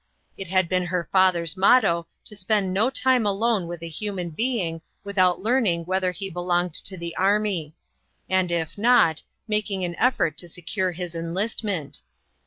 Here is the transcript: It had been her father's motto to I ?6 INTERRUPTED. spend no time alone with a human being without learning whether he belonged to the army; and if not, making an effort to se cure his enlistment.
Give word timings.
It 0.35 0.47
had 0.47 0.67
been 0.67 0.87
her 0.87 1.07
father's 1.11 1.55
motto 1.55 1.87
to 1.89 1.89
I 1.91 1.93
?6 1.93 1.93
INTERRUPTED. 1.93 2.37
spend 2.39 2.73
no 2.73 2.89
time 2.89 3.27
alone 3.27 3.67
with 3.67 3.83
a 3.83 3.87
human 3.87 4.31
being 4.31 4.81
without 5.03 5.43
learning 5.43 5.85
whether 5.85 6.11
he 6.11 6.27
belonged 6.27 6.73
to 6.73 6.97
the 6.97 7.15
army; 7.17 7.75
and 8.27 8.51
if 8.51 8.79
not, 8.79 9.21
making 9.47 9.85
an 9.85 9.93
effort 9.99 10.37
to 10.39 10.47
se 10.49 10.63
cure 10.63 10.93
his 10.93 11.13
enlistment. 11.13 12.01